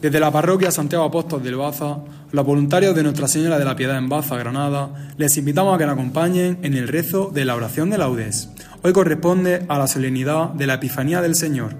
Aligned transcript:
Desde 0.00 0.18
la 0.18 0.30
parroquia 0.30 0.70
Santiago 0.70 1.04
Apóstol 1.04 1.42
del 1.42 1.56
Baza, 1.56 1.98
los 2.32 2.46
voluntarios 2.46 2.94
de 2.94 3.02
Nuestra 3.02 3.28
Señora 3.28 3.58
de 3.58 3.66
la 3.66 3.76
Piedad 3.76 3.98
en 3.98 4.08
Baza, 4.08 4.38
Granada, 4.38 5.12
les 5.18 5.36
invitamos 5.36 5.74
a 5.74 5.78
que 5.78 5.84
nos 5.84 5.92
acompañen 5.92 6.58
en 6.62 6.72
el 6.72 6.88
rezo 6.88 7.30
de 7.30 7.44
la 7.44 7.54
oración 7.54 7.90
de 7.90 7.98
laudes. 7.98 8.48
Hoy 8.82 8.94
corresponde 8.94 9.66
a 9.68 9.78
la 9.78 9.86
solemnidad 9.86 10.54
de 10.54 10.66
la 10.66 10.74
Epifanía 10.74 11.20
del 11.20 11.34
Señor. 11.34 11.74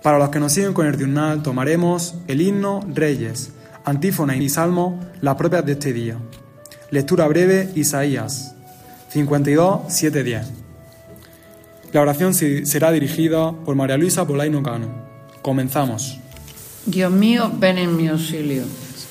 Para 0.00 0.20
los 0.20 0.28
que 0.28 0.38
nos 0.38 0.52
siguen 0.52 0.74
con 0.74 0.86
el 0.86 0.96
diurnal, 0.96 1.42
tomaremos 1.42 2.14
el 2.28 2.40
himno 2.40 2.86
Reyes, 2.94 3.50
antífona 3.84 4.36
y 4.36 4.48
salmo, 4.48 5.00
las 5.20 5.34
propias 5.34 5.66
de 5.66 5.72
este 5.72 5.92
día. 5.92 6.16
Lectura 6.92 7.26
breve, 7.26 7.68
Isaías 7.74 8.54
52, 9.08 9.80
7, 9.88 10.22
10. 10.22 10.46
La 11.92 12.00
oración 12.00 12.32
será 12.32 12.92
dirigida 12.92 13.50
por 13.50 13.74
María 13.74 13.96
Luisa 13.96 14.24
Polaino 14.24 14.62
Cano. 14.62 14.86
Comenzamos. 15.42 16.20
Dios 16.86 17.10
mío, 17.10 17.50
ven 17.58 17.78
en 17.78 17.96
mi 17.96 18.08
auxilio. 18.08 18.64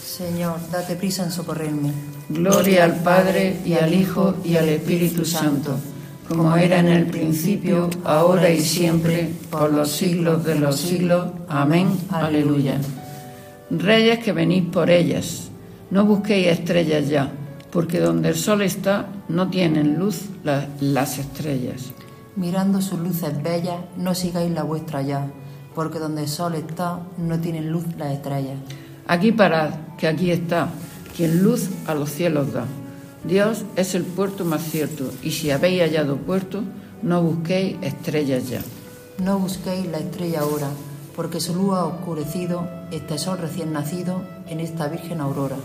Señor, 0.05 0.59
date 0.71 0.95
prisa 0.95 1.23
en 1.23 1.31
socorrerme. 1.31 1.91
Gloria 2.29 2.83
al 2.83 3.01
Padre 3.01 3.61
y 3.65 3.73
al 3.73 3.95
Hijo 3.95 4.35
y 4.43 4.57
al 4.57 4.69
Espíritu 4.69 5.25
Santo, 5.25 5.79
como 6.27 6.55
era 6.55 6.79
en 6.79 6.87
el 6.89 7.07
principio, 7.07 7.89
ahora 8.05 8.51
y 8.51 8.61
siempre, 8.61 9.33
por 9.49 9.73
los 9.73 9.89
siglos 9.89 10.45
de 10.45 10.53
los 10.53 10.79
siglos. 10.79 11.31
Amén. 11.49 11.97
Aleluya. 12.11 12.79
Reyes 13.71 14.19
que 14.19 14.33
venís 14.33 14.65
por 14.65 14.91
ellas, 14.91 15.49
no 15.89 16.05
busquéis 16.05 16.49
estrellas 16.49 17.09
ya, 17.09 17.31
porque 17.71 17.99
donde 17.99 18.29
el 18.29 18.35
sol 18.35 18.61
está 18.61 19.07
no 19.29 19.49
tienen 19.49 19.97
luz 19.97 20.25
las 20.43 21.17
estrellas. 21.17 21.91
Mirando 22.35 22.83
sus 22.83 22.99
luces 22.99 23.41
bellas, 23.41 23.77
no 23.97 24.13
sigáis 24.13 24.51
la 24.51 24.61
vuestra 24.61 25.01
ya 25.01 25.27
porque 25.75 25.99
donde 25.99 26.23
el 26.23 26.29
sol 26.29 26.55
está 26.55 27.01
no 27.17 27.39
tienen 27.39 27.71
luz 27.71 27.85
las 27.97 28.13
estrellas. 28.13 28.57
Aquí 29.07 29.31
parad, 29.31 29.71
que 29.97 30.07
aquí 30.07 30.31
está, 30.31 30.69
quien 31.15 31.43
luz 31.43 31.69
a 31.87 31.93
los 31.93 32.09
cielos 32.09 32.53
da. 32.53 32.65
Dios 33.23 33.63
es 33.75 33.95
el 33.95 34.03
puerto 34.03 34.45
más 34.45 34.63
cierto, 34.63 35.09
y 35.21 35.31
si 35.31 35.51
habéis 35.51 35.81
hallado 35.81 36.17
puerto, 36.17 36.63
no 37.01 37.21
busquéis 37.21 37.77
estrellas 37.81 38.49
ya. 38.49 38.61
No 39.23 39.39
busquéis 39.39 39.87
la 39.87 39.99
estrella 39.99 40.41
ahora, 40.41 40.69
porque 41.15 41.39
su 41.39 41.53
luz 41.53 41.73
ha 41.73 41.85
oscurecido 41.85 42.67
este 42.91 43.17
sol 43.17 43.37
recién 43.37 43.73
nacido 43.73 44.21
en 44.47 44.59
esta 44.59 44.87
virgen 44.87 45.21
aurora. 45.21 45.57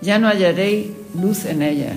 Ya 0.00 0.18
no 0.18 0.28
hallaréis 0.28 0.90
luz 1.20 1.46
en 1.46 1.62
ella, 1.62 1.96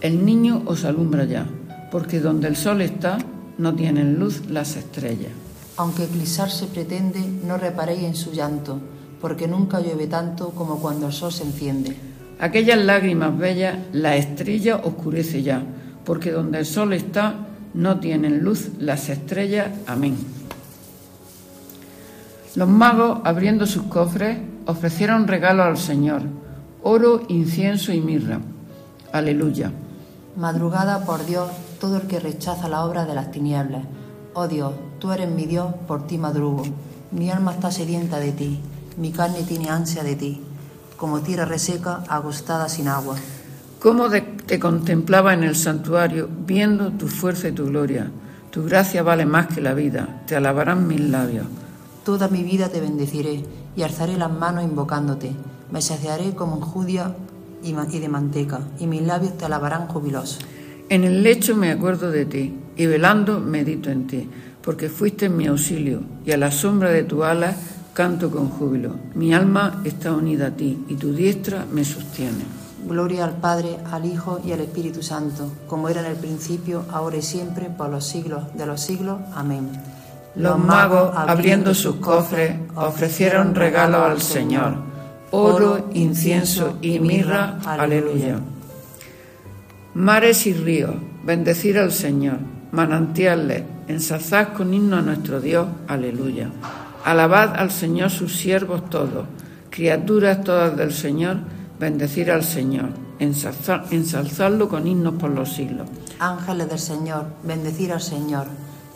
el 0.00 0.24
niño 0.24 0.62
os 0.66 0.84
alumbra 0.84 1.24
ya, 1.24 1.46
porque 1.90 2.20
donde 2.20 2.48
el 2.48 2.56
sol 2.56 2.82
está, 2.82 3.18
no 3.58 3.74
tienen 3.74 4.18
luz 4.18 4.46
las 4.48 4.76
estrellas. 4.76 5.32
Aunque 5.76 6.04
eclipsarse 6.04 6.66
pretende, 6.66 7.20
no 7.20 7.58
reparéis 7.58 8.04
en 8.04 8.16
su 8.16 8.32
llanto, 8.32 8.80
porque 9.20 9.46
nunca 9.46 9.80
llueve 9.80 10.06
tanto 10.06 10.50
como 10.50 10.78
cuando 10.78 11.06
el 11.06 11.12
sol 11.12 11.32
se 11.32 11.44
enciende. 11.44 11.96
Aquellas 12.38 12.78
lágrimas 12.78 13.36
bellas, 13.36 13.78
la 13.92 14.16
estrella 14.16 14.76
oscurece 14.76 15.42
ya, 15.42 15.62
porque 16.04 16.32
donde 16.32 16.58
el 16.58 16.66
sol 16.66 16.92
está, 16.92 17.46
no 17.74 18.00
tienen 18.00 18.40
luz 18.42 18.70
las 18.78 19.08
estrellas. 19.08 19.68
Amén. 19.86 20.16
Los 22.54 22.68
magos, 22.68 23.20
abriendo 23.24 23.66
sus 23.66 23.82
cofres, 23.84 24.38
ofrecieron 24.66 25.28
regalos 25.28 25.66
al 25.66 25.78
Señor, 25.78 26.22
oro, 26.82 27.22
incienso 27.28 27.92
y 27.92 28.00
mirra. 28.00 28.40
Aleluya. 29.12 29.72
Madrugada 30.36 31.04
por 31.04 31.24
Dios, 31.26 31.50
todo 31.80 31.98
el 31.98 32.06
que 32.06 32.20
rechaza 32.20 32.68
la 32.68 32.84
obra 32.84 33.04
de 33.04 33.14
las 33.14 33.30
tinieblas 33.30 33.84
Oh 34.38 34.48
Dios, 34.48 34.74
tú 34.98 35.12
eres 35.12 35.30
mi 35.30 35.46
Dios, 35.46 35.74
por 35.86 36.06
ti 36.06 36.18
madrugo. 36.18 36.64
Mi 37.10 37.30
alma 37.30 37.52
está 37.52 37.70
sedienta 37.70 38.18
de 38.18 38.32
ti, 38.32 38.60
mi 38.96 39.12
carne 39.12 39.42
tiene 39.42 39.70
ansia 39.70 40.02
de 40.02 40.16
ti, 40.16 40.40
como 40.96 41.20
tierra 41.20 41.44
reseca, 41.44 42.02
agostada 42.08 42.68
sin 42.68 42.88
agua. 42.88 43.16
¿Cómo 43.80 44.08
te 44.10 44.58
contemplaba 44.58 45.34
en 45.34 45.44
el 45.44 45.54
santuario, 45.54 46.28
viendo 46.46 46.92
tu 46.92 47.08
fuerza 47.08 47.48
y 47.48 47.52
tu 47.52 47.66
gloria? 47.66 48.10
Tu 48.50 48.64
gracia 48.64 49.02
vale 49.02 49.26
más 49.26 49.48
que 49.48 49.60
la 49.60 49.74
vida, 49.74 50.22
te 50.26 50.34
alabarán 50.34 50.88
mis 50.88 51.00
labios. 51.00 51.46
Toda 52.04 52.28
mi 52.28 52.42
vida 52.42 52.68
te 52.68 52.80
bendeciré 52.80 53.44
y 53.76 53.82
alzaré 53.82 54.16
las 54.16 54.32
manos 54.32 54.64
invocándote. 54.64 55.32
Me 55.70 55.82
saciaré 55.82 56.34
como 56.34 56.56
en 56.56 56.62
judia 56.62 57.14
y 57.62 57.72
de 57.72 58.08
manteca, 58.08 58.60
y 58.78 58.86
mis 58.86 59.02
labios 59.02 59.36
te 59.36 59.44
alabarán 59.44 59.88
jubilosos. 59.88 60.38
En 60.88 61.02
el 61.02 61.22
lecho 61.22 61.56
me 61.56 61.72
acuerdo 61.72 62.10
de 62.10 62.24
ti, 62.24 62.54
y 62.76 62.86
velando 62.86 63.40
medito 63.40 63.90
en 63.90 64.06
ti, 64.06 64.28
porque 64.66 64.88
fuiste 64.88 65.28
mi 65.28 65.46
auxilio, 65.46 66.00
y 66.26 66.32
a 66.32 66.36
la 66.36 66.50
sombra 66.50 66.90
de 66.90 67.04
tu 67.04 67.22
ala 67.22 67.54
canto 67.94 68.32
con 68.32 68.48
júbilo. 68.48 68.96
Mi 69.14 69.32
alma 69.32 69.80
está 69.84 70.12
unida 70.12 70.48
a 70.48 70.50
ti, 70.50 70.84
y 70.88 70.96
tu 70.96 71.14
diestra 71.14 71.64
me 71.72 71.84
sostiene. 71.84 72.44
Gloria 72.84 73.24
al 73.24 73.36
Padre, 73.36 73.78
al 73.90 74.04
Hijo 74.04 74.40
y 74.44 74.50
al 74.50 74.60
Espíritu 74.60 75.04
Santo, 75.04 75.52
como 75.68 75.88
era 75.88 76.00
en 76.00 76.06
el 76.06 76.16
principio, 76.16 76.84
ahora 76.90 77.16
y 77.16 77.22
siempre, 77.22 77.70
por 77.70 77.90
los 77.90 78.04
siglos 78.04 78.42
de 78.58 78.66
los 78.66 78.80
siglos. 78.80 79.20
Amén. 79.36 79.70
Los 80.34 80.58
magos, 80.58 81.12
abriendo 81.14 81.72
sus 81.72 81.96
cofres, 81.96 82.56
ofrecieron 82.74 83.54
regalos 83.54 84.02
al 84.02 84.20
Señor, 84.20 84.74
oro, 85.30 85.90
incienso 85.94 86.76
y 86.82 86.98
mirra. 86.98 87.60
Aleluya. 87.64 88.40
Mares 89.94 90.44
y 90.48 90.52
ríos, 90.54 90.96
bendecir 91.24 91.78
al 91.78 91.92
Señor. 91.92 92.38
Manantiales, 92.72 93.62
ensalzad 93.88 94.52
con 94.52 94.74
himno 94.74 94.96
a 94.96 95.02
nuestro 95.02 95.40
Dios. 95.40 95.66
Aleluya. 95.88 96.50
Alabad 97.04 97.56
al 97.56 97.70
Señor 97.70 98.10
sus 98.10 98.36
siervos 98.36 98.88
todos. 98.90 99.26
Criaturas 99.70 100.42
todas 100.44 100.76
del 100.76 100.92
Señor, 100.92 101.38
bendecir 101.78 102.30
al 102.30 102.44
Señor. 102.44 102.90
ensalzadlo 103.18 104.68
con 104.68 104.86
himnos 104.86 105.14
por 105.14 105.30
los 105.30 105.52
siglos. 105.52 105.88
Ángeles 106.18 106.68
del 106.68 106.78
Señor, 106.78 107.26
bendecir 107.42 107.92
al 107.92 108.02
Señor. 108.02 108.46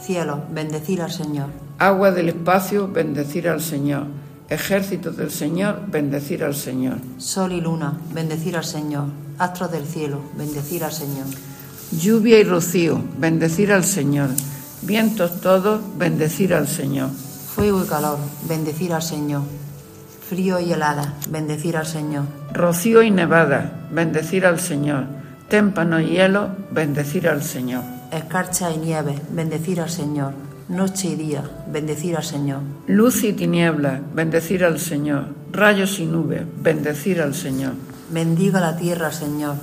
Cielos, 0.01 0.39
bendecir 0.53 1.03
al 1.03 1.13
Señor. 1.13 1.49
Agua 1.79 2.11
del 2.11 2.31
espacio, 2.31 2.89
bendecir 2.89 3.49
al 3.49 3.61
Señor. 3.61 4.07
Ejércitos 4.49 5.17
del 5.17 5.31
Señor, 5.31 5.83
bendecir 5.87 6.43
al 6.43 6.55
Señor. 6.55 6.99
Sol 7.19 7.53
y 7.53 7.61
luna, 7.61 7.99
bendecir 8.13 8.57
al 8.57 8.65
Señor 8.65 9.05
astros 9.41 9.73
del 9.73 9.87
cielo, 9.87 10.21
bendecir 10.37 10.85
al 10.85 10.93
Señor. 10.93 11.27
Lluvia 11.91 12.39
y 12.39 12.45
rocío, 12.45 13.03
bendecir 13.19 13.73
al 13.73 13.85
Señor. 13.85 14.29
Vientos 14.83 15.41
todos, 15.43 15.81
bendecir 15.99 16.55
al 16.55 16.67
Señor. 16.67 17.11
Fuego 17.55 17.85
y 17.85 17.87
calor, 17.87 18.19
bendecir 18.49 18.95
al 18.95 19.03
Señor. 19.03 19.43
Frío 20.27 20.59
y 20.59 20.73
helada, 20.73 21.15
bendecir 21.29 21.77
al 21.77 21.87
Señor. 21.87 22.25
Rocío 22.55 23.03
y 23.03 23.11
nevada, 23.11 23.89
bendecir 23.93 24.47
al 24.47 24.59
Señor. 24.59 25.05
Témpano 25.49 26.01
y 26.01 26.11
hielo, 26.11 26.49
bendecir 26.71 27.29
al 27.29 27.43
Señor. 27.43 27.83
Escarcha 28.11 28.71
y 28.71 28.79
nieve, 28.79 29.17
bendecir 29.31 29.81
al 29.81 29.91
Señor. 29.91 30.33
Noche 30.69 31.09
y 31.09 31.17
día, 31.17 31.43
bendecir 31.71 32.17
al 32.17 32.25
Señor. 32.25 32.61
Luz 32.87 33.25
y 33.25 33.33
tiniebla, 33.33 34.01
bendecir 34.15 34.65
al 34.65 34.79
Señor. 34.79 35.27
Rayos 35.53 35.99
y 35.99 36.07
nubes, 36.07 36.43
bendecir 36.63 37.21
al 37.21 37.35
Señor. 37.35 37.73
Bendiga 38.11 38.61
la 38.61 38.77
tierra, 38.77 39.13
Señor, 39.13 39.57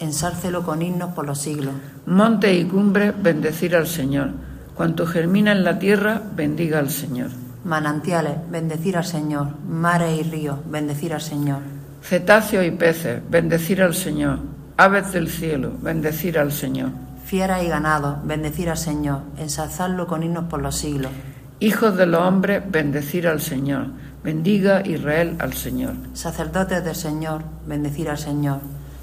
ensárcelo 0.00 0.64
con 0.64 0.82
himnos 0.82 1.12
por 1.12 1.26
los 1.26 1.38
siglos. 1.38 1.74
Monte 2.06 2.54
y 2.54 2.64
cumbre, 2.64 3.12
bendecir 3.12 3.76
al 3.76 3.86
Señor. 3.86 4.30
Cuanto 4.74 5.06
germina 5.06 5.52
en 5.52 5.64
la 5.64 5.78
tierra, 5.78 6.20
bendiga 6.34 6.78
al 6.78 6.90
Señor. 6.90 7.30
Manantiales, 7.64 8.34
bendecir 8.50 8.96
al 8.96 9.04
Señor. 9.04 9.48
Mares 9.66 10.20
y 10.20 10.22
ríos, 10.22 10.58
bendecir 10.66 11.14
al 11.14 11.20
Señor. 11.20 11.60
Cetáceos 12.02 12.64
y 12.66 12.70
peces, 12.70 13.22
bendecir 13.30 13.82
al 13.82 13.94
Señor. 13.94 14.38
Aves 14.76 15.12
del 15.12 15.28
cielo, 15.28 15.72
bendecir 15.80 16.38
al 16.38 16.52
Señor. 16.52 16.90
Fieras 17.24 17.62
y 17.62 17.68
ganados, 17.68 18.18
bendecir 18.26 18.68
al 18.68 18.76
Señor. 18.76 19.22
Ensalzarlo 19.38 20.06
con 20.06 20.22
himnos 20.22 20.44
por 20.44 20.60
los 20.60 20.76
siglos. 20.76 21.12
Hijos 21.60 21.96
de 21.96 22.06
los 22.06 22.20
hombres, 22.20 22.62
bendecir 22.70 23.28
al 23.28 23.40
Señor 23.40 23.86
Bendiga 24.24 24.80
Israel 24.86 25.36
al 25.38 25.52
Señor. 25.52 25.96
Sacerdotes 26.14 26.82
del 26.82 26.94
Señor, 26.94 27.42
bendecir 27.66 28.08
al 28.08 28.16
Señor. 28.16 28.60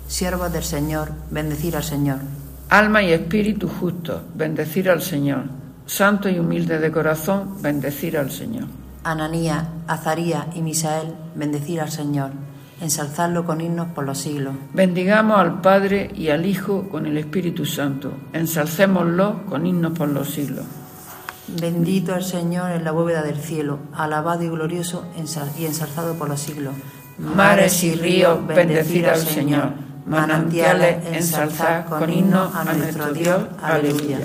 Siervos 0.07 0.51
del 0.51 0.63
Señor, 0.63 1.11
bendecir 1.29 1.75
al 1.75 1.83
Señor. 1.83 2.17
Alma 2.69 3.03
y 3.03 3.13
espíritu 3.13 3.67
justo, 3.67 4.23
bendecir 4.33 4.89
al 4.89 5.03
Señor. 5.03 5.43
Santo 5.91 6.29
y 6.29 6.39
humilde 6.39 6.79
de 6.79 6.89
corazón, 6.89 7.61
bendecir 7.61 8.17
al 8.17 8.31
Señor. 8.31 8.63
Ananías, 9.03 9.65
Azarías 9.87 10.45
y 10.55 10.61
Misael, 10.61 11.13
bendecir 11.35 11.81
al 11.81 11.91
Señor, 11.91 12.31
ensalzarlo 12.79 13.45
con 13.45 13.59
himnos 13.59 13.87
por 13.89 14.05
los 14.05 14.19
siglos. 14.19 14.53
Bendigamos 14.73 15.37
al 15.37 15.59
Padre 15.59 16.09
y 16.15 16.29
al 16.29 16.45
Hijo 16.45 16.87
con 16.87 17.07
el 17.07 17.17
Espíritu 17.17 17.65
Santo, 17.65 18.13
ensalcémoslo 18.31 19.45
con 19.47 19.67
himnos 19.67 19.91
por 19.91 20.07
los 20.07 20.29
siglos. 20.29 20.63
Bendito 21.59 22.15
el 22.15 22.23
Señor 22.23 22.71
en 22.71 22.85
la 22.85 22.91
bóveda 22.91 23.21
del 23.21 23.35
cielo, 23.35 23.79
alabado 23.93 24.43
y 24.43 24.47
glorioso 24.47 25.03
y 25.59 25.65
ensalzado 25.65 26.13
por 26.13 26.29
los 26.29 26.39
siglos. 26.39 26.73
Mares 27.17 27.83
y 27.83 27.95
ríos, 27.95 28.47
bendecir 28.47 29.09
al 29.09 29.19
Señor. 29.19 29.73
Manantiales, 30.05 31.05
ensalzar 31.13 31.85
con 31.85 32.09
himnos 32.09 32.55
a 32.55 32.63
nuestro 32.63 33.11
Dios. 33.11 33.41
Aleluya. 33.61 34.19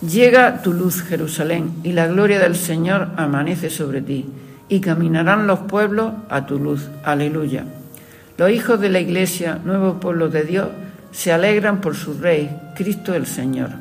Llega 0.00 0.62
tu 0.62 0.72
luz, 0.72 1.02
Jerusalén, 1.02 1.74
y 1.84 1.92
la 1.92 2.06
gloria 2.06 2.38
del 2.38 2.56
Señor 2.56 3.08
amanece 3.18 3.68
sobre 3.68 4.00
ti, 4.00 4.24
y 4.66 4.80
caminarán 4.80 5.46
los 5.46 5.58
pueblos 5.58 6.14
a 6.30 6.46
tu 6.46 6.58
luz. 6.58 6.88
Aleluya. 7.04 7.66
Los 8.38 8.50
hijos 8.50 8.80
de 8.80 8.88
la 8.88 9.00
Iglesia, 9.00 9.60
nuevo 9.62 10.00
pueblo 10.00 10.30
de 10.30 10.44
Dios, 10.44 10.68
se 11.12 11.32
alegran 11.32 11.82
por 11.82 11.94
su 11.94 12.14
Rey, 12.14 12.50
Cristo 12.74 13.12
el 13.12 13.26
Señor. 13.26 13.72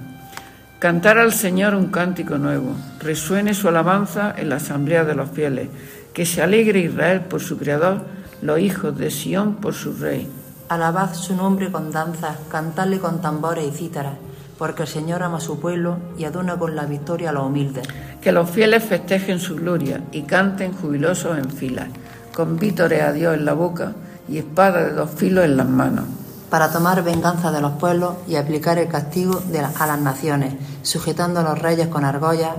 Cantar 0.79 1.19
al 1.19 1.31
Señor 1.31 1.73
un 1.73 1.87
cántico 1.87 2.37
nuevo, 2.37 2.75
resuene 2.99 3.53
su 3.53 3.69
alabanza 3.69 4.33
en 4.35 4.49
la 4.49 4.57
asamblea 4.57 5.05
de 5.05 5.15
los 5.15 5.29
fieles, 5.29 5.69
que 6.11 6.25
se 6.25 6.41
alegre 6.41 6.81
Israel 6.81 7.21
por 7.21 7.39
su 7.39 7.57
Creador, 7.57 8.01
los 8.41 8.59
hijos 8.59 8.97
de 8.97 9.09
Sión 9.09 9.55
por 9.55 9.73
su 9.73 9.93
Rey. 9.93 10.27
Alabad 10.67 11.13
su 11.13 11.33
nombre 11.33 11.71
con 11.71 11.91
danzas, 11.91 12.35
cantadle 12.51 12.99
con 12.99 13.21
tambores 13.21 13.65
y 13.65 13.71
cítaras 13.71 14.15
porque 14.59 14.83
el 14.83 14.89
Señor 14.89 15.23
ama 15.23 15.37
a 15.37 15.41
su 15.41 15.57
pueblo 15.57 15.97
y 16.17 16.25
aduna 16.25 16.59
con 16.59 16.75
la 16.75 16.85
victoria 16.85 17.29
a 17.29 17.31
los 17.31 17.45
humildes. 17.45 17.87
Que 18.21 18.33
los 18.33 18.49
fieles 18.49 18.83
festejen 18.83 19.39
su 19.39 19.55
gloria 19.55 20.01
y 20.11 20.23
canten 20.23 20.73
jubilosos 20.73 21.37
en 21.37 21.49
filas, 21.49 21.87
con 22.35 22.59
vítores 22.59 23.01
a 23.01 23.13
Dios 23.13 23.35
en 23.35 23.45
la 23.45 23.53
boca 23.53 23.93
y 24.27 24.37
espada 24.37 24.83
de 24.83 24.91
dos 24.91 25.11
filos 25.11 25.45
en 25.45 25.55
las 25.55 25.67
manos. 25.67 26.05
Para 26.49 26.73
tomar 26.73 27.01
venganza 27.05 27.53
de 27.53 27.61
los 27.61 27.71
pueblos 27.73 28.15
y 28.27 28.35
aplicar 28.35 28.77
el 28.79 28.89
castigo 28.89 29.41
a 29.79 29.87
las 29.87 30.01
naciones, 30.01 30.55
sujetando 30.81 31.39
a 31.39 31.43
los 31.43 31.57
reyes 31.57 31.87
con 31.87 32.03
argollas, 32.03 32.55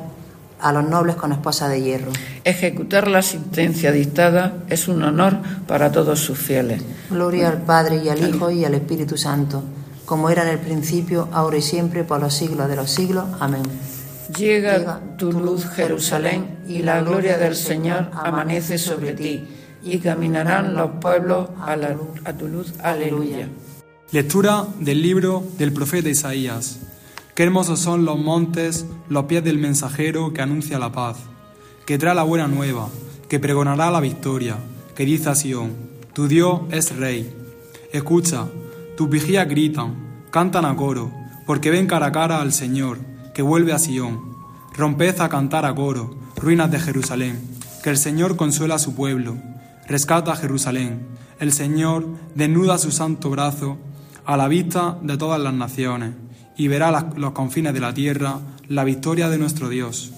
a 0.58 0.72
los 0.72 0.88
nobles 0.88 1.16
con 1.16 1.32
esposa 1.32 1.68
de 1.68 1.82
hierro. 1.82 2.12
Ejecutar 2.44 3.08
la 3.08 3.20
sentencia 3.20 3.92
dictada 3.92 4.54
es 4.70 4.88
un 4.88 5.02
honor 5.02 5.36
para 5.66 5.92
todos 5.92 6.18
sus 6.20 6.38
fieles. 6.38 6.82
Gloria 7.10 7.48
al 7.48 7.58
Padre 7.58 7.96
y 7.96 8.08
al 8.08 8.26
Hijo 8.26 8.50
y 8.50 8.64
al 8.64 8.74
Espíritu 8.74 9.18
Santo 9.18 9.62
como 10.10 10.28
era 10.28 10.42
en 10.42 10.48
el 10.48 10.58
principio, 10.58 11.28
ahora 11.30 11.58
y 11.58 11.62
siempre, 11.62 12.02
por 12.02 12.20
los 12.20 12.34
siglos 12.34 12.68
de 12.68 12.74
los 12.74 12.90
siglos. 12.90 13.26
Amén. 13.38 13.62
Llega, 14.36 15.00
tu 15.16 15.30
luz, 15.30 15.64
Jerusalén, 15.66 16.58
y 16.66 16.82
la 16.82 17.00
gloria 17.00 17.38
del 17.38 17.54
Señor 17.54 18.10
amanece 18.12 18.76
sobre 18.76 19.12
ti, 19.12 19.46
y 19.84 19.98
caminarán 19.98 20.74
los 20.74 20.90
pueblos 21.00 21.50
a, 21.60 21.76
a 22.24 22.32
tu 22.32 22.48
luz. 22.48 22.74
Aleluya. 22.82 23.48
Lectura 24.10 24.66
del 24.80 25.00
libro 25.00 25.44
del 25.56 25.72
profeta 25.72 26.08
Isaías. 26.08 26.80
Qué 27.36 27.44
hermosos 27.44 27.78
son 27.78 28.04
los 28.04 28.18
montes, 28.18 28.86
los 29.08 29.26
pies 29.26 29.44
del 29.44 29.58
mensajero 29.58 30.32
que 30.32 30.42
anuncia 30.42 30.80
la 30.80 30.90
paz, 30.90 31.18
que 31.86 31.98
trae 31.98 32.16
la 32.16 32.24
buena 32.24 32.48
nueva, 32.48 32.88
que 33.28 33.38
pregonará 33.38 33.92
la 33.92 34.00
victoria, 34.00 34.56
que 34.96 35.04
dice 35.04 35.28
a 35.28 35.36
Sión, 35.36 35.70
tu 36.14 36.26
Dios 36.26 36.62
es 36.72 36.96
rey. 36.96 37.32
Escucha, 37.92 38.46
tus 39.00 39.08
vigías 39.08 39.48
gritan, 39.48 40.26
cantan 40.30 40.66
a 40.66 40.76
coro, 40.76 41.10
porque 41.46 41.70
ven 41.70 41.86
cara 41.86 42.08
a 42.08 42.12
cara 42.12 42.42
al 42.42 42.52
Señor, 42.52 42.98
que 43.32 43.40
vuelve 43.40 43.72
a 43.72 43.78
Sión. 43.78 44.36
Romped 44.76 45.18
a 45.22 45.30
cantar 45.30 45.64
a 45.64 45.74
coro, 45.74 46.18
ruinas 46.36 46.70
de 46.70 46.78
Jerusalén, 46.78 47.40
que 47.82 47.88
el 47.88 47.96
Señor 47.96 48.36
consuela 48.36 48.74
a 48.74 48.78
su 48.78 48.94
pueblo, 48.94 49.38
rescata 49.88 50.32
a 50.32 50.36
Jerusalén. 50.36 51.06
El 51.38 51.50
Señor 51.52 52.08
desnuda 52.34 52.76
su 52.76 52.90
santo 52.90 53.30
brazo 53.30 53.78
a 54.26 54.36
la 54.36 54.48
vista 54.48 54.98
de 55.00 55.16
todas 55.16 55.40
las 55.40 55.54
naciones, 55.54 56.10
y 56.58 56.68
verá 56.68 57.08
los 57.16 57.32
confines 57.32 57.72
de 57.72 57.80
la 57.80 57.94
tierra 57.94 58.38
la 58.68 58.84
victoria 58.84 59.30
de 59.30 59.38
nuestro 59.38 59.70
Dios. 59.70 60.12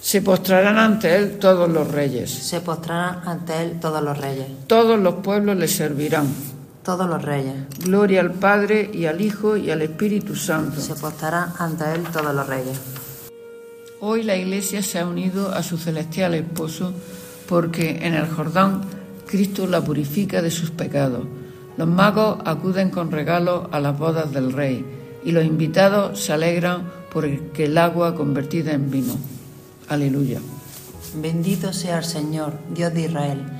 Se 0.00 0.22
postrarán 0.22 0.78
ante 0.78 1.16
él 1.16 1.40
todos 1.40 1.68
los 1.68 1.90
reyes. 1.90 2.30
Se 2.30 2.60
postrarán 2.60 3.26
ante 3.26 3.60
él 3.60 3.80
todos 3.80 4.00
los 4.04 4.16
reyes. 4.16 4.46
Todos 4.68 5.00
los 5.00 5.14
pueblos 5.14 5.56
le 5.56 5.66
servirán 5.66 6.28
todos 6.82 7.08
los 7.08 7.22
reyes. 7.22 7.54
Gloria 7.84 8.20
al 8.20 8.32
Padre 8.32 8.90
y 8.92 9.06
al 9.06 9.20
Hijo 9.20 9.56
y 9.56 9.70
al 9.70 9.82
Espíritu 9.82 10.34
Santo. 10.34 10.80
Se 10.80 10.94
postarán 10.94 11.52
ante 11.58 11.84
Él 11.92 12.02
todos 12.12 12.34
los 12.34 12.46
reyes. 12.46 12.78
Hoy 14.00 14.22
la 14.22 14.36
Iglesia 14.36 14.82
se 14.82 14.98
ha 14.98 15.06
unido 15.06 15.52
a 15.52 15.62
su 15.62 15.76
celestial 15.76 16.34
esposo 16.34 16.92
porque 17.48 17.98
en 18.02 18.14
el 18.14 18.28
Jordán 18.28 18.82
Cristo 19.26 19.66
la 19.66 19.82
purifica 19.82 20.40
de 20.40 20.50
sus 20.50 20.70
pecados. 20.70 21.24
Los 21.76 21.88
magos 21.88 22.38
acuden 22.44 22.90
con 22.90 23.10
regalos 23.10 23.68
a 23.72 23.80
las 23.80 23.98
bodas 23.98 24.32
del 24.32 24.52
Rey 24.52 24.84
y 25.24 25.32
los 25.32 25.44
invitados 25.44 26.20
se 26.20 26.32
alegran 26.32 26.90
porque 27.12 27.66
el 27.66 27.76
agua 27.76 28.14
convertida 28.14 28.72
en 28.72 28.90
vino. 28.90 29.16
Aleluya. 29.88 30.40
Bendito 31.16 31.72
sea 31.72 31.98
el 31.98 32.04
Señor, 32.04 32.54
Dios 32.72 32.94
de 32.94 33.02
Israel 33.02 33.59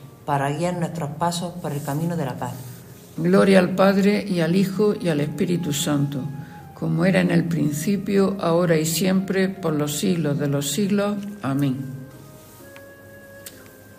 para 0.25 0.51
guiar 0.51 0.77
nuestros 0.77 1.11
pasos 1.11 1.53
por 1.61 1.71
el 1.71 1.81
camino 1.83 2.15
de 2.15 2.25
la 2.25 2.37
paz. 2.37 2.53
Gloria 3.17 3.59
al 3.59 3.75
Padre 3.75 4.25
y 4.27 4.39
al 4.39 4.55
Hijo 4.55 4.93
y 4.99 5.09
al 5.09 5.19
Espíritu 5.19 5.73
Santo, 5.73 6.23
como 6.73 7.05
era 7.05 7.21
en 7.21 7.31
el 7.31 7.43
principio, 7.43 8.37
ahora 8.39 8.77
y 8.77 8.85
siempre, 8.85 9.49
por 9.49 9.73
los 9.73 9.97
siglos 9.97 10.39
de 10.39 10.47
los 10.47 10.71
siglos. 10.71 11.17
Amén. 11.41 11.77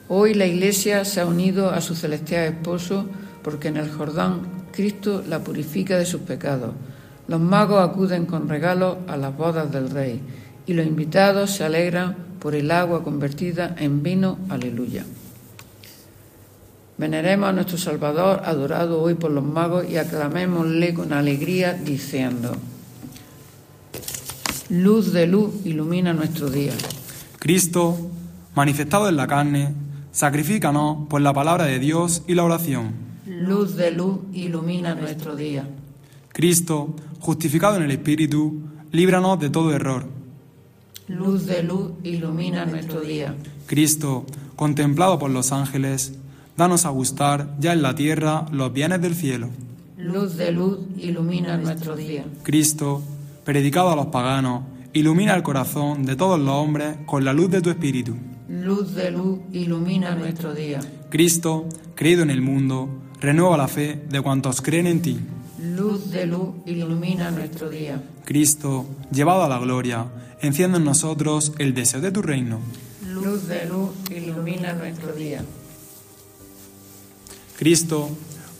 Hoy 0.09 0.35
la 0.35 0.47
Iglesia 0.47 1.05
se 1.05 1.21
ha 1.21 1.27
unido 1.27 1.71
a 1.71 1.81
su 1.81 1.95
celestial 1.95 2.45
esposo 2.45 3.07
porque 3.43 3.69
en 3.69 3.77
el 3.77 3.91
Jordán 3.91 4.41
Cristo 4.73 5.23
la 5.29 5.41
purifica 5.41 5.97
de 5.97 6.07
sus 6.07 6.23
pecados. 6.23 6.75
Los 7.29 7.41
magos 7.41 7.89
acuden 7.89 8.27
con 8.27 8.49
regalos 8.49 8.97
a 9.07 9.17
las 9.17 9.37
bodas 9.37 9.71
del 9.71 9.91
Rey 9.91 10.21
y 10.67 10.75
los 10.75 10.87
invitados 10.87 11.51
se 11.51 11.65
alegran 11.65 12.17
por 12.41 12.55
el 12.55 12.71
agua 12.71 13.05
convertida 13.05 13.75
en 13.79 14.03
vino. 14.03 14.39
Aleluya. 14.49 15.05
Veneremos 17.03 17.49
a 17.49 17.53
nuestro 17.53 17.79
Salvador, 17.79 18.43
adorado 18.45 19.03
hoy 19.03 19.15
por 19.15 19.33
los 19.33 19.43
magos, 19.43 19.91
y 19.91 19.97
aclamémosle 19.97 20.95
con 20.95 21.13
alegría, 21.13 21.75
diciendo, 21.75 22.57
Luz 24.69 25.13
de 25.13 25.27
luz 25.27 25.51
ilumina 25.65 26.13
nuestro 26.13 26.49
día. 26.49 26.73
Cristo, 27.41 27.97
manifestado 28.55 29.09
en 29.09 29.17
la 29.17 29.27
carne, 29.27 29.75
sacrifícanos 30.13 31.09
por 31.09 31.21
la 31.23 31.33
palabra 31.33 31.65
de 31.65 31.81
Dios 31.81 32.23
y 32.29 32.37
la 32.37 32.45
oración. 32.45 32.93
Luz 33.27 33.75
de 33.75 33.91
luz 33.91 34.21
ilumina 34.33 34.95
nuestro 34.95 35.35
día. 35.35 35.69
Cristo, 36.29 36.95
justificado 37.19 37.79
en 37.79 37.83
el 37.83 37.91
Espíritu, 37.91 38.63
líbranos 38.93 39.41
de 39.41 39.51
todo 39.51 39.75
error. 39.75 40.07
Luz 41.09 41.47
de 41.47 41.65
luz 41.65 41.95
ilumina 42.05 42.65
nuestro 42.65 43.01
día. 43.01 43.35
Cristo, 43.67 44.25
contemplado 44.55 45.19
por 45.19 45.33
los 45.33 45.51
ángeles, 45.51 46.13
Danos 46.57 46.85
a 46.85 46.91
gustar 46.91 47.55
ya 47.59 47.73
en 47.73 47.83
la 47.83 47.95
tierra 47.95 48.47
los 48.53 48.73
bienes 48.73 49.01
del 49.01 49.15
cielo. 49.15 49.49
Luz 49.97 50.37
de 50.37 50.53
luz, 50.53 50.81
ilumina 50.99 51.57
nuestro 51.57 51.97
día. 51.97 52.25
Cristo, 52.43 53.03
predicado 53.45 53.91
a 53.91 53.97
los 53.97 54.07
paganos, 54.07 54.63
ilumina 54.93 55.35
el 55.35 55.43
corazón 55.43 56.05
de 56.05 56.17
todos 56.17 56.39
los 56.39 56.51
hombres 56.51 56.97
con 57.07 57.25
la 57.25 57.33
luz 57.33 57.51
de 57.51 57.63
tu 57.63 57.71
espíritu. 57.71 58.15
Luz 58.49 58.95
de 58.95 59.11
luz, 59.11 59.39
ilumina 59.53 60.15
nuestro 60.15 60.53
día. 60.55 60.81
Cristo, 61.09 61.67
creído 61.95 62.23
en 62.23 62.31
el 62.31 62.43
mundo, 62.43 62.89
renueva 63.21 63.57
la 63.57 63.69
fe 63.69 64.05
de 64.11 64.21
cuantos 64.21 64.61
creen 64.61 64.87
en 64.87 65.01
ti. 65.01 65.21
Luz 65.59 66.11
de 66.11 66.27
luz, 66.27 66.51
ilumina 66.67 67.31
nuestro 67.31 67.71
día. 67.71 68.03
Cristo, 68.27 68.85
llevado 69.11 69.45
a 69.45 69.49
la 69.49 69.59
gloria, 69.59 70.07
enciende 70.43 70.77
en 70.77 70.85
nosotros 70.85 71.53
el 71.59 71.73
deseo 71.73 72.03
de 72.03 72.13
tu 72.13 72.21
reino. 72.21 72.59
Luz 73.09 73.49
de 73.49 73.65
luz, 73.67 73.91
ilumina 74.11 74.75
nuestro 74.75 75.13
día. 75.13 75.43
Cristo, 77.63 78.09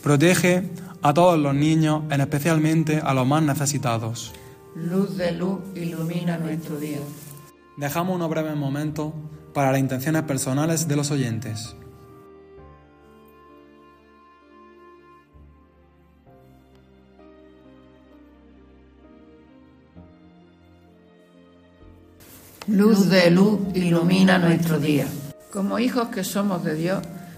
protege 0.01 0.63
a 1.01 1.13
todos 1.13 1.37
los 1.37 1.53
niños, 1.53 2.03
en 2.09 2.21
especialmente 2.21 3.01
a 3.03 3.13
los 3.13 3.27
más 3.27 3.43
necesitados. 3.43 4.31
Luz 4.75 5.17
de 5.17 5.33
luz, 5.33 5.59
ilumina 5.75 6.37
nuestro 6.37 6.79
día. 6.79 6.99
Dejamos 7.75 8.15
unos 8.15 8.29
breves 8.29 8.55
momentos 8.55 9.11
para 9.53 9.73
las 9.73 9.81
intenciones 9.81 10.23
personales 10.23 10.87
de 10.87 10.95
los 10.95 11.11
oyentes. 11.11 11.75
Luz 22.67 23.09
de 23.09 23.31
luz, 23.31 23.59
ilumina 23.73 24.37
nuestro 24.37 24.79
día. 24.79 25.07
Como 25.51 25.77
hijos 25.77 26.07
que 26.07 26.23
somos 26.23 26.63
de 26.63 26.75
Dios, 26.75 27.01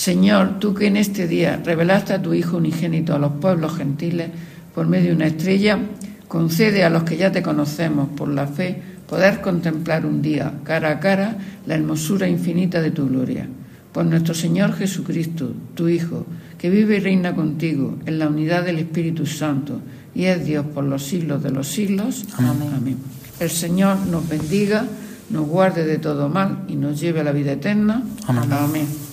Señor, 0.00 0.58
tú 0.58 0.72
que 0.72 0.86
en 0.86 0.96
este 0.96 1.28
día 1.28 1.60
revelaste 1.62 2.14
a 2.14 2.22
tu 2.22 2.32
Hijo 2.32 2.56
unigénito 2.56 3.14
a 3.14 3.18
los 3.18 3.32
pueblos 3.32 3.76
gentiles 3.76 4.30
por 4.74 4.86
medio 4.86 5.10
de 5.10 5.16
una 5.16 5.26
estrella, 5.26 5.78
concede 6.26 6.84
a 6.84 6.88
los 6.88 7.02
que 7.02 7.18
ya 7.18 7.30
te 7.32 7.42
conocemos 7.42 8.08
por 8.16 8.28
la 8.28 8.46
fe 8.46 8.80
poder 9.06 9.42
contemplar 9.42 10.06
un 10.06 10.22
día, 10.22 10.54
cara 10.64 10.92
a 10.92 11.00
cara, 11.00 11.36
la 11.66 11.74
hermosura 11.74 12.26
infinita 12.26 12.80
de 12.80 12.92
tu 12.92 13.10
gloria. 13.10 13.46
Por 13.92 14.06
nuestro 14.06 14.32
Señor 14.32 14.72
Jesucristo, 14.72 15.52
tu 15.74 15.86
Hijo, 15.86 16.24
que 16.56 16.70
vive 16.70 16.96
y 16.96 17.00
reina 17.00 17.34
contigo 17.34 17.98
en 18.06 18.18
la 18.18 18.28
unidad 18.28 18.64
del 18.64 18.78
Espíritu 18.78 19.26
Santo 19.26 19.82
y 20.14 20.24
es 20.24 20.46
Dios 20.46 20.64
por 20.64 20.84
los 20.84 21.02
siglos 21.02 21.42
de 21.42 21.50
los 21.50 21.68
siglos. 21.68 22.24
Amén. 22.38 22.96
El 23.38 23.50
Señor 23.50 23.98
nos 24.06 24.26
bendiga, 24.26 24.86
nos 25.28 25.46
guarde 25.46 25.84
de 25.84 25.98
todo 25.98 26.30
mal 26.30 26.64
y 26.68 26.76
nos 26.76 26.98
lleve 26.98 27.20
a 27.20 27.24
la 27.24 27.32
vida 27.32 27.52
eterna. 27.52 28.02
Amén. 28.26 28.50
Amén. 28.50 29.09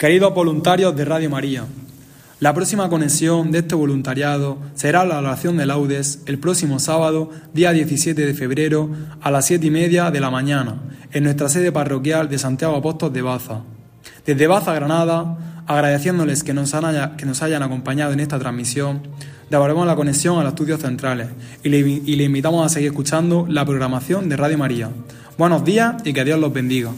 Queridos 0.00 0.32
voluntarios 0.32 0.96
de 0.96 1.04
Radio 1.04 1.28
María, 1.28 1.66
la 2.38 2.54
próxima 2.54 2.88
conexión 2.88 3.50
de 3.50 3.58
este 3.58 3.74
voluntariado 3.74 4.56
será 4.72 5.04
la 5.04 5.18
oración 5.18 5.58
de 5.58 5.66
laudes 5.66 6.22
el 6.24 6.38
próximo 6.38 6.78
sábado, 6.78 7.28
día 7.52 7.72
17 7.72 8.24
de 8.24 8.32
febrero, 8.32 8.88
a 9.20 9.30
las 9.30 9.44
7 9.44 9.66
y 9.66 9.70
media 9.70 10.10
de 10.10 10.20
la 10.20 10.30
mañana, 10.30 10.80
en 11.12 11.24
nuestra 11.24 11.50
sede 11.50 11.70
parroquial 11.70 12.30
de 12.30 12.38
Santiago 12.38 12.76
Apóstol 12.76 13.12
de 13.12 13.20
Baza. 13.20 13.60
Desde 14.24 14.46
Baza, 14.46 14.72
Granada, 14.72 15.64
agradeciéndoles 15.66 16.44
que 16.44 16.54
nos, 16.54 16.72
hayan 16.72 17.62
acompañado 17.62 18.14
en 18.14 18.20
esta 18.20 18.38
transmisión, 18.38 19.02
devolvemos 19.50 19.86
la 19.86 19.96
conexión 19.96 20.38
a 20.38 20.44
los 20.44 20.54
estudios 20.54 20.80
centrales 20.80 21.28
y 21.62 21.68
le, 21.68 21.76
y 21.80 22.16
le 22.16 22.24
invitamos 22.24 22.64
a 22.64 22.70
seguir 22.70 22.88
escuchando 22.88 23.44
la 23.50 23.66
programación 23.66 24.30
de 24.30 24.38
Radio 24.38 24.56
María. 24.56 24.88
Buenos 25.36 25.62
días 25.62 25.96
y 26.06 26.14
que 26.14 26.24
Dios 26.24 26.40
los 26.40 26.54
bendiga. 26.54 26.90